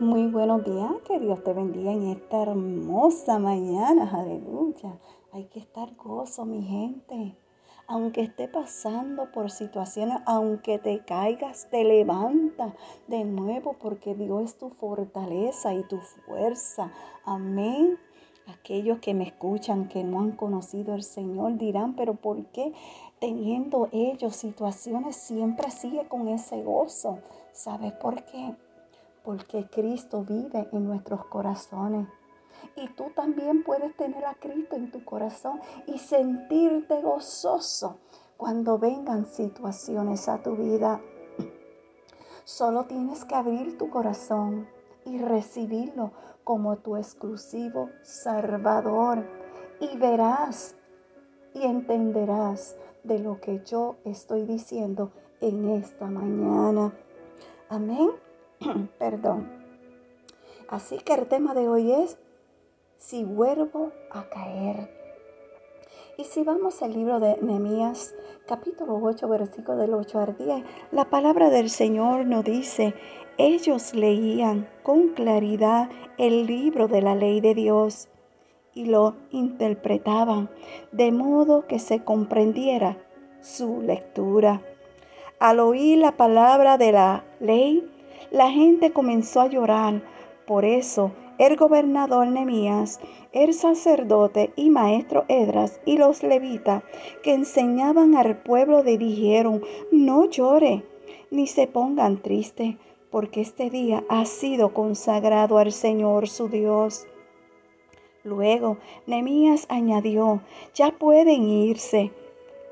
Muy 0.00 0.26
buenos 0.26 0.64
días, 0.64 0.90
que 1.06 1.20
Dios 1.20 1.44
te 1.44 1.52
bendiga 1.52 1.92
en 1.92 2.08
esta 2.08 2.42
hermosa 2.42 3.38
mañana, 3.38 4.10
aleluya. 4.12 4.98
Hay 5.30 5.44
que 5.44 5.60
estar 5.60 5.94
gozo, 5.94 6.44
mi 6.44 6.64
gente. 6.64 7.36
Aunque 7.86 8.22
esté 8.22 8.48
pasando 8.48 9.30
por 9.30 9.52
situaciones, 9.52 10.18
aunque 10.26 10.80
te 10.80 11.04
caigas, 11.04 11.68
te 11.70 11.84
levanta 11.84 12.74
de 13.06 13.24
nuevo 13.24 13.76
porque 13.80 14.16
Dios 14.16 14.42
es 14.42 14.58
tu 14.58 14.70
fortaleza 14.70 15.74
y 15.74 15.84
tu 15.84 15.98
fuerza. 15.98 16.90
Amén. 17.24 17.96
Aquellos 18.48 18.98
que 18.98 19.14
me 19.14 19.28
escuchan, 19.28 19.86
que 19.86 20.02
no 20.02 20.18
han 20.22 20.32
conocido 20.32 20.92
al 20.94 21.04
Señor, 21.04 21.56
dirán, 21.56 21.94
pero 21.94 22.14
¿por 22.14 22.46
qué 22.46 22.72
teniendo 23.20 23.88
ellos 23.92 24.34
situaciones 24.34 25.14
siempre 25.14 25.70
sigue 25.70 26.08
con 26.08 26.26
ese 26.26 26.64
gozo? 26.64 27.20
¿Sabes 27.52 27.92
por 27.92 28.24
qué? 28.24 28.56
Porque 29.24 29.66
Cristo 29.70 30.22
vive 30.22 30.68
en 30.72 30.86
nuestros 30.86 31.24
corazones. 31.26 32.06
Y 32.76 32.88
tú 32.90 33.10
también 33.14 33.64
puedes 33.64 33.96
tener 33.96 34.24
a 34.24 34.34
Cristo 34.34 34.76
en 34.76 34.90
tu 34.90 35.04
corazón 35.04 35.60
y 35.86 35.98
sentirte 35.98 37.00
gozoso 37.02 37.98
cuando 38.36 38.78
vengan 38.78 39.26
situaciones 39.26 40.28
a 40.28 40.42
tu 40.42 40.56
vida. 40.56 41.00
Solo 42.44 42.84
tienes 42.84 43.24
que 43.24 43.34
abrir 43.34 43.78
tu 43.78 43.90
corazón 43.90 44.68
y 45.04 45.18
recibirlo 45.18 46.12
como 46.44 46.76
tu 46.76 46.96
exclusivo 46.96 47.90
Salvador. 48.02 49.26
Y 49.80 49.96
verás 49.96 50.76
y 51.54 51.62
entenderás 51.62 52.76
de 53.02 53.18
lo 53.18 53.40
que 53.40 53.62
yo 53.64 53.96
estoy 54.04 54.44
diciendo 54.44 55.12
en 55.40 55.70
esta 55.70 56.06
mañana. 56.06 56.92
Amén. 57.68 58.23
Perdón. 58.98 59.50
Así 60.68 60.98
que 60.98 61.14
el 61.14 61.26
tema 61.26 61.54
de 61.54 61.68
hoy 61.68 61.92
es 61.92 62.18
si 62.96 63.24
vuelvo 63.24 63.92
a 64.10 64.28
caer. 64.28 64.90
Y 66.16 66.24
si 66.24 66.44
vamos 66.44 66.80
al 66.82 66.92
libro 66.92 67.18
de 67.18 67.36
Nehemías, 67.42 68.14
capítulo 68.46 69.00
8, 69.02 69.28
versículo 69.28 69.78
del 69.78 69.94
8 69.94 70.18
al 70.20 70.36
10, 70.36 70.64
la 70.92 71.10
palabra 71.10 71.50
del 71.50 71.70
Señor 71.70 72.24
nos 72.24 72.44
dice, 72.44 72.94
ellos 73.36 73.94
leían 73.94 74.68
con 74.84 75.08
claridad 75.08 75.90
el 76.18 76.46
libro 76.46 76.86
de 76.86 77.02
la 77.02 77.16
ley 77.16 77.40
de 77.40 77.54
Dios 77.54 78.08
y 78.74 78.86
lo 78.86 79.16
interpretaban 79.30 80.50
de 80.92 81.10
modo 81.10 81.66
que 81.66 81.80
se 81.80 82.04
comprendiera 82.04 82.96
su 83.40 83.82
lectura. 83.82 84.62
Al 85.40 85.58
oír 85.58 85.98
la 85.98 86.16
palabra 86.16 86.78
de 86.78 86.92
la 86.92 87.24
ley, 87.40 87.90
la 88.30 88.50
gente 88.50 88.92
comenzó 88.92 89.40
a 89.40 89.46
llorar. 89.46 90.02
Por 90.46 90.64
eso 90.64 91.12
el 91.38 91.56
gobernador 91.56 92.28
Nemías, 92.28 93.00
el 93.32 93.54
sacerdote 93.54 94.52
y 94.56 94.70
maestro 94.70 95.24
Edras 95.28 95.80
y 95.84 95.96
los 95.96 96.22
levitas 96.22 96.84
que 97.22 97.34
enseñaban 97.34 98.14
al 98.14 98.36
pueblo 98.36 98.82
le 98.82 98.98
dijeron, 98.98 99.62
no 99.90 100.26
llore 100.26 100.84
ni 101.30 101.46
se 101.48 101.66
pongan 101.66 102.22
tristes, 102.22 102.76
porque 103.10 103.40
este 103.40 103.70
día 103.70 104.04
ha 104.08 104.24
sido 104.24 104.72
consagrado 104.72 105.58
al 105.58 105.72
Señor 105.72 106.28
su 106.28 106.48
Dios. 106.48 107.06
Luego 108.22 108.78
Nemías 109.06 109.66
añadió, 109.68 110.40
ya 110.74 110.92
pueden 110.92 111.48
irse 111.48 112.12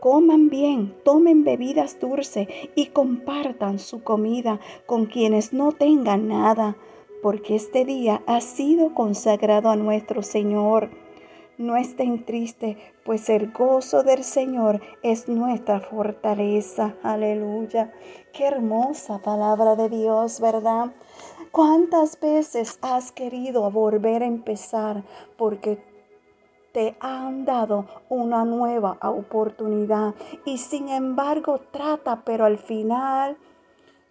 coman 0.00 0.48
bien, 0.48 0.94
tomen 1.04 1.44
bebidas 1.44 2.00
dulces 2.00 2.48
y 2.74 2.86
compartan 2.86 3.78
su 3.78 4.02
comida 4.02 4.58
con 4.86 5.06
quienes 5.06 5.52
no 5.52 5.72
tengan 5.72 6.28
nada, 6.28 6.76
porque 7.22 7.54
este 7.54 7.84
día 7.84 8.22
ha 8.26 8.40
sido 8.40 8.94
consagrado 8.94 9.70
a 9.70 9.76
nuestro 9.76 10.22
Señor. 10.22 10.90
No 11.58 11.76
estén 11.76 12.24
tristes, 12.24 12.78
pues 13.04 13.28
el 13.28 13.52
gozo 13.52 14.02
del 14.02 14.24
Señor 14.24 14.80
es 15.02 15.28
nuestra 15.28 15.80
fortaleza. 15.80 16.94
Aleluya. 17.02 17.92
Qué 18.32 18.44
hermosa 18.44 19.18
palabra 19.18 19.76
de 19.76 19.90
Dios, 19.90 20.40
¿verdad? 20.40 20.94
¿Cuántas 21.52 22.18
veces 22.18 22.78
has 22.80 23.12
querido 23.12 23.70
volver 23.70 24.22
a 24.22 24.26
empezar 24.26 25.04
porque 25.36 25.89
te 26.72 26.96
han 27.00 27.44
dado 27.44 27.86
una 28.08 28.44
nueva 28.44 28.98
oportunidad 29.02 30.14
y 30.44 30.58
sin 30.58 30.88
embargo 30.88 31.60
trata, 31.70 32.22
pero 32.24 32.44
al 32.44 32.58
final 32.58 33.36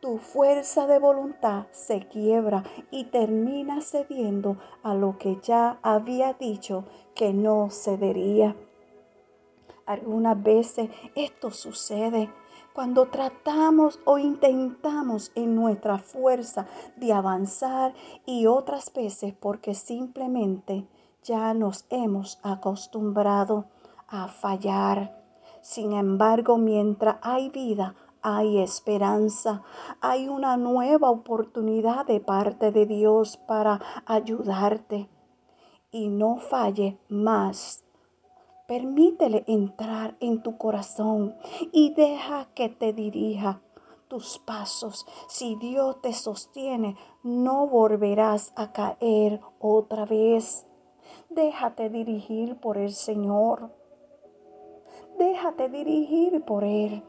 tu 0.00 0.18
fuerza 0.18 0.86
de 0.86 0.98
voluntad 0.98 1.66
se 1.70 2.08
quiebra 2.08 2.64
y 2.90 3.04
termina 3.04 3.80
cediendo 3.80 4.56
a 4.82 4.94
lo 4.94 5.16
que 5.16 5.38
ya 5.42 5.78
había 5.82 6.32
dicho 6.34 6.84
que 7.14 7.32
no 7.32 7.70
cedería. 7.70 8.56
Algunas 9.86 10.42
veces 10.42 10.90
esto 11.14 11.50
sucede 11.50 12.30
cuando 12.72 13.06
tratamos 13.06 14.00
o 14.04 14.18
intentamos 14.18 15.30
en 15.34 15.54
nuestra 15.54 15.98
fuerza 15.98 16.66
de 16.96 17.12
avanzar 17.12 17.94
y 18.24 18.46
otras 18.46 18.92
veces 18.92 19.34
porque 19.38 19.74
simplemente 19.74 20.86
ya 21.22 21.54
nos 21.54 21.86
hemos 21.90 22.38
acostumbrado 22.42 23.66
a 24.08 24.28
fallar. 24.28 25.22
Sin 25.60 25.92
embargo, 25.92 26.58
mientras 26.58 27.16
hay 27.22 27.50
vida, 27.50 27.94
hay 28.20 28.58
esperanza, 28.58 29.62
hay 30.00 30.28
una 30.28 30.56
nueva 30.56 31.10
oportunidad 31.10 32.06
de 32.06 32.20
parte 32.20 32.70
de 32.72 32.86
Dios 32.86 33.36
para 33.36 33.80
ayudarte. 34.06 35.08
Y 35.90 36.08
no 36.08 36.38
falle 36.38 36.98
más. 37.08 37.84
Permítele 38.66 39.44
entrar 39.46 40.16
en 40.20 40.42
tu 40.42 40.56
corazón 40.56 41.34
y 41.72 41.92
deja 41.94 42.46
que 42.54 42.68
te 42.68 42.92
dirija 42.92 43.60
tus 44.08 44.38
pasos. 44.38 45.06
Si 45.28 45.56
Dios 45.56 46.00
te 46.00 46.12
sostiene, 46.12 46.96
no 47.22 47.66
volverás 47.66 48.52
a 48.56 48.72
caer 48.72 49.40
otra 49.58 50.04
vez. 50.06 50.66
Déjate 51.34 51.88
dirigir 51.88 52.56
por 52.56 52.76
el 52.76 52.90
Señor. 52.90 53.70
Déjate 55.18 55.70
dirigir 55.70 56.44
por 56.44 56.62
Él. 56.62 57.02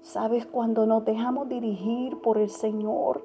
¿Sabes 0.00 0.44
cuando 0.44 0.86
nos 0.86 1.04
dejamos 1.04 1.48
dirigir 1.48 2.20
por 2.20 2.36
el 2.36 2.50
Señor? 2.50 3.24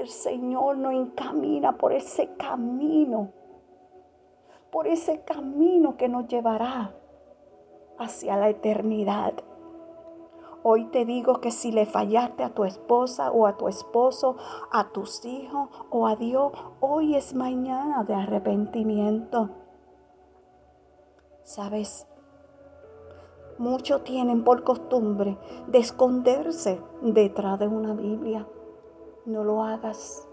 El 0.00 0.08
Señor 0.08 0.76
nos 0.76 0.92
encamina 0.92 1.78
por 1.78 1.92
ese 1.92 2.34
camino, 2.34 3.30
por 4.72 4.88
ese 4.88 5.20
camino 5.20 5.96
que 5.96 6.08
nos 6.08 6.26
llevará 6.26 6.96
hacia 7.96 8.36
la 8.36 8.48
eternidad. 8.48 9.34
Hoy 10.70 10.84
te 10.84 11.06
digo 11.06 11.40
que 11.40 11.50
si 11.50 11.72
le 11.72 11.86
fallaste 11.86 12.44
a 12.44 12.50
tu 12.50 12.64
esposa 12.64 13.32
o 13.32 13.46
a 13.46 13.56
tu 13.56 13.68
esposo, 13.68 14.36
a 14.70 14.90
tus 14.90 15.24
hijos 15.24 15.70
o 15.88 16.06
a 16.06 16.14
Dios, 16.14 16.52
hoy 16.80 17.16
es 17.16 17.34
mañana 17.34 18.04
de 18.04 18.12
arrepentimiento. 18.12 19.48
¿Sabes? 21.42 22.06
Muchos 23.56 24.04
tienen 24.04 24.44
por 24.44 24.62
costumbre 24.62 25.38
de 25.68 25.78
esconderse 25.78 26.82
detrás 27.00 27.58
de 27.58 27.66
una 27.66 27.94
Biblia. 27.94 28.46
No 29.24 29.44
lo 29.44 29.62
hagas. 29.62 30.28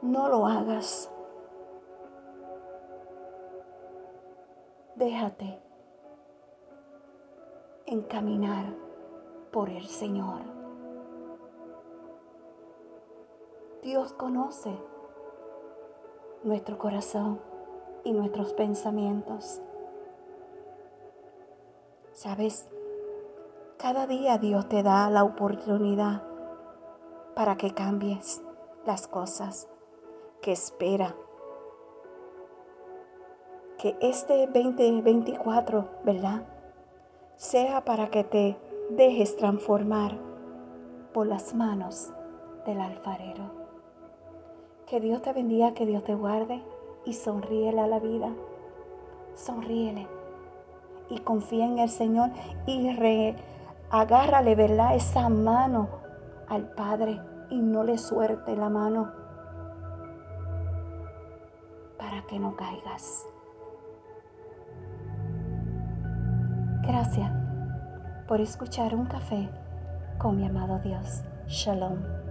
No 0.00 0.28
lo 0.28 0.48
hagas. 0.48 1.08
Déjate 4.96 5.62
encaminar 7.86 8.91
por 9.52 9.68
el 9.68 9.86
Señor. 9.86 10.40
Dios 13.82 14.12
conoce 14.14 14.76
nuestro 16.42 16.78
corazón 16.78 17.40
y 18.04 18.12
nuestros 18.12 18.54
pensamientos. 18.54 19.60
Sabes, 22.12 22.68
cada 23.76 24.06
día 24.06 24.38
Dios 24.38 24.68
te 24.68 24.82
da 24.82 25.10
la 25.10 25.24
oportunidad 25.24 26.22
para 27.34 27.56
que 27.56 27.74
cambies 27.74 28.42
las 28.86 29.06
cosas 29.06 29.68
que 30.40 30.52
espera. 30.52 31.14
Que 33.78 33.96
este 34.00 34.46
2024, 34.46 35.88
¿verdad? 36.04 36.46
Sea 37.36 37.84
para 37.84 38.08
que 38.10 38.22
te 38.22 38.71
dejes 38.90 39.36
transformar 39.36 40.18
por 41.12 41.26
las 41.26 41.54
manos 41.54 42.12
del 42.66 42.80
alfarero. 42.80 43.44
Que 44.86 45.00
Dios 45.00 45.22
te 45.22 45.32
bendiga, 45.32 45.74
que 45.74 45.86
Dios 45.86 46.04
te 46.04 46.14
guarde 46.14 46.62
y 47.04 47.14
sonríele 47.14 47.80
a 47.80 47.86
la 47.86 47.98
vida. 47.98 48.30
Sonríele 49.34 50.06
y 51.08 51.18
confía 51.20 51.66
en 51.66 51.78
el 51.78 51.88
Señor 51.88 52.30
y 52.66 52.92
re, 52.94 53.36
agárrale, 53.90 54.54
¿verdad? 54.54 54.94
Esa 54.94 55.28
mano 55.28 55.88
al 56.48 56.68
Padre 56.74 57.20
y 57.50 57.60
no 57.60 57.84
le 57.84 57.98
suelte 57.98 58.56
la 58.56 58.68
mano 58.68 59.10
para 61.98 62.22
que 62.26 62.38
no 62.38 62.56
caigas. 62.56 63.26
Gracias 66.82 67.41
por 68.32 68.40
escuchar 68.40 68.94
un 68.94 69.04
café 69.04 69.46
con 70.16 70.38
mi 70.38 70.46
amado 70.46 70.80
Dios. 70.82 71.20
Shalom. 71.48 72.21